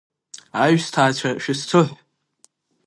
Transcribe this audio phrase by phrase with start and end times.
[0.61, 1.93] Аҩсҭаацәа шәысҭыҳә.